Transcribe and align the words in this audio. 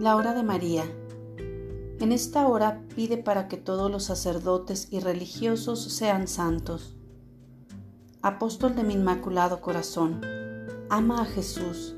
La 0.00 0.16
hora 0.16 0.32
de 0.32 0.42
María. 0.42 0.84
En 1.98 2.10
esta 2.10 2.48
hora 2.48 2.82
pide 2.96 3.18
para 3.18 3.48
que 3.48 3.58
todos 3.58 3.90
los 3.90 4.04
sacerdotes 4.04 4.88
y 4.90 5.00
religiosos 5.00 5.82
sean 5.82 6.26
santos. 6.26 6.96
Apóstol 8.22 8.74
de 8.74 8.82
mi 8.82 8.94
Inmaculado 8.94 9.60
Corazón, 9.60 10.22
ama 10.88 11.20
a 11.20 11.26
Jesús, 11.26 11.96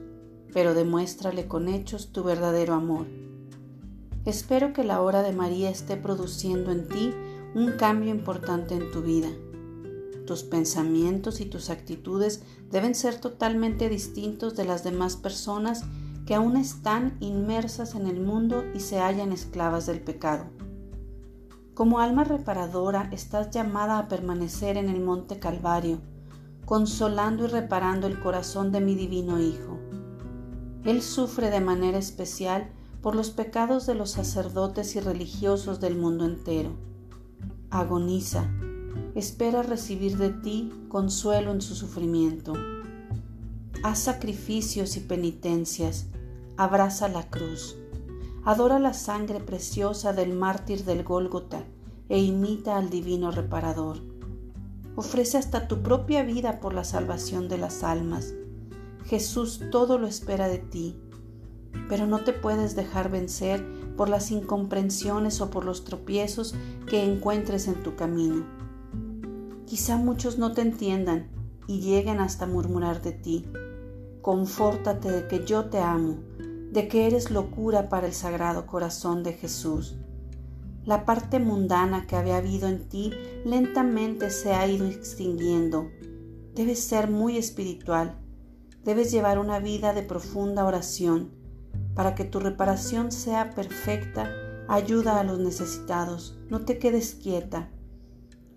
pero 0.52 0.75
demuéstrale 0.75 1.46
con 1.46 1.69
hechos 1.69 2.11
tu 2.11 2.25
verdadero 2.25 2.75
amor. 2.75 3.07
Espero 4.25 4.73
que 4.73 4.82
la 4.82 5.00
hora 5.00 5.23
de 5.23 5.32
María 5.32 5.71
esté 5.71 5.96
produciendo 5.96 6.73
en 6.73 6.89
ti 6.89 7.14
un 7.55 7.71
cambio 7.79 8.11
importante 8.11 8.75
en 8.75 8.91
tu 8.91 9.03
vida. 9.03 9.28
Tus 10.27 10.42
pensamientos 10.42 11.41
y 11.41 11.45
tus 11.45 11.70
actitudes 11.70 12.42
deben 12.69 12.97
ser 12.97 13.20
totalmente 13.20 13.89
distintos 13.89 14.56
de 14.56 14.64
las 14.64 14.83
demás 14.83 15.14
personas 15.14 15.84
que 16.27 16.35
aún 16.35 16.57
están 16.57 17.17
inmersas 17.21 17.95
en 17.95 18.07
el 18.07 18.21
mundo 18.21 18.65
y 18.75 18.81
se 18.81 19.01
hallan 19.01 19.33
esclavas 19.33 19.87
del 19.87 20.01
pecado. 20.01 20.47
Como 21.75 22.01
alma 22.01 22.25
reparadora 22.25 23.09
estás 23.12 23.51
llamada 23.51 23.98
a 23.98 24.09
permanecer 24.09 24.77
en 24.77 24.89
el 24.89 25.01
monte 25.01 25.39
Calvario, 25.39 26.01
consolando 26.65 27.45
y 27.45 27.48
reparando 27.48 28.07
el 28.07 28.21
corazón 28.21 28.73
de 28.73 28.81
mi 28.81 28.95
divino 28.95 29.41
Hijo. 29.41 29.79
Él 30.85 31.01
sufre 31.03 31.51
de 31.51 31.61
manera 31.61 31.98
especial 31.98 32.70
por 33.01 33.15
los 33.17 33.31
pecados 33.31 33.87
de 33.87 33.95
los 33.95 34.11
sacerdotes 34.11 34.95
y 34.97 35.01
religiosos 35.01 35.81
del 35.81 35.97
mundo 35.97 36.25
entero. 36.25 36.70
Agoniza, 37.70 38.48
espera 39.15 39.62
recibir 39.62 40.19
de 40.19 40.31
ti 40.31 40.73
consuelo 40.89 41.53
en 41.53 41.62
su 41.62 41.75
sufrimiento. 41.75 42.53
Haz 43.84 43.98
sacrificios 43.98 44.97
y 44.97 45.00
penitencias, 45.00 46.06
abraza 46.56 47.08
la 47.08 47.28
cruz, 47.28 47.77
adora 48.44 48.78
la 48.78 48.94
sangre 48.94 49.41
preciosa 49.41 50.12
del 50.12 50.34
mártir 50.34 50.84
del 50.84 51.02
Gólgota 51.02 51.64
e 52.08 52.20
imita 52.20 52.77
al 52.77 52.91
divino 52.91 53.33
reparador. 53.33 53.98
Ofrece 54.94 55.36
hasta 55.36 55.66
tu 55.66 55.83
propia 55.83 56.22
vida 56.22 56.61
por 56.61 56.74
la 56.74 56.84
salvación 56.84 57.48
de 57.48 57.58
las 57.58 57.83
almas. 57.83 58.34
Jesús 59.05 59.61
todo 59.72 59.98
lo 59.98 60.06
espera 60.06 60.46
de 60.46 60.58
ti, 60.58 60.96
pero 61.89 62.06
no 62.06 62.22
te 62.22 62.33
puedes 62.33 62.77
dejar 62.77 63.11
vencer 63.11 63.67
por 63.96 64.08
las 64.08 64.30
incomprensiones 64.30 65.41
o 65.41 65.50
por 65.50 65.64
los 65.64 65.84
tropiezos 65.84 66.55
que 66.86 67.02
encuentres 67.02 67.67
en 67.67 67.83
tu 67.83 67.96
camino. 67.96 68.46
Quizá 69.67 69.96
muchos 69.96 70.39
no 70.39 70.52
te 70.52 70.61
entiendan 70.61 71.30
y 71.67 71.80
lleguen 71.80 72.20
hasta 72.20 72.46
murmurar 72.46 73.02
de 73.02 73.11
ti, 73.11 73.44
confórtate 74.23 75.11
de 75.11 75.27
que 75.27 75.45
yo 75.45 75.67
te 75.67 75.78
amo, 75.78 76.19
de 76.70 76.87
que 76.87 77.06
eres 77.06 77.31
locura 77.31 77.89
para 77.89 78.06
el 78.06 78.12
sagrado 78.12 78.67
corazón 78.67 79.25
de 79.25 79.33
Jesús. 79.33 79.97
La 80.84 81.05
parte 81.05 81.39
mundana 81.39 82.06
que 82.06 82.17
había 82.17 82.39
habido 82.39 82.69
en 82.69 82.89
ti 82.89 83.12
lentamente 83.45 84.31
se 84.31 84.53
ha 84.53 84.67
ido 84.67 84.87
extinguiendo. 84.87 85.91
Debes 86.55 86.81
ser 86.81 87.11
muy 87.11 87.37
espiritual. 87.37 88.19
Debes 88.84 89.11
llevar 89.12 89.39
una 89.39 89.59
vida 89.59 89.92
de 89.92 90.03
profunda 90.03 90.64
oración. 90.64 91.31
Para 91.95 92.14
que 92.14 92.25
tu 92.25 92.41
reparación 92.41 93.12
sea 93.12 93.51
perfecta, 93.51 94.31
ayuda 94.69 95.20
a 95.20 95.25
los 95.25 95.39
necesitados. 95.39 96.39
No 96.48 96.64
te 96.64 96.79
quedes 96.79 97.14
quieta. 97.14 97.70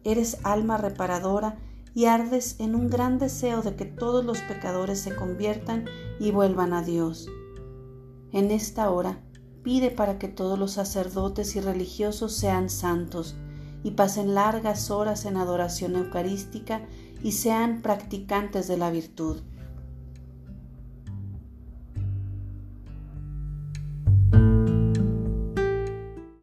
Eres 0.03 0.37
alma 0.43 0.77
reparadora 0.77 1.57
y 1.95 2.05
ardes 2.05 2.57
en 2.59 2.75
un 2.75 2.89
gran 2.89 3.17
deseo 3.17 3.61
de 3.61 3.75
que 3.75 3.85
todos 3.85 4.23
los 4.23 4.41
pecadores 4.41 4.99
se 4.99 5.15
conviertan 5.15 5.85
y 6.19 6.31
vuelvan 6.31 6.73
a 6.73 6.83
Dios. 6.83 7.29
En 8.33 8.51
esta 8.51 8.89
hora 8.91 9.23
pide 9.63 9.89
para 9.89 10.19
que 10.19 10.27
todos 10.27 10.59
los 10.59 10.73
sacerdotes 10.73 11.55
y 11.55 11.61
religiosos 11.61 12.33
sean 12.33 12.69
santos 12.69 13.35
y 13.81 13.91
pasen 13.91 14.35
largas 14.35 14.91
horas 14.91 15.25
en 15.25 15.37
adoración 15.37 15.95
eucarística 15.95 16.85
y 17.23 17.31
sean 17.31 17.81
practicantes 17.81 18.67
de 18.67 18.77
la 18.77 18.91
virtud. 18.91 19.37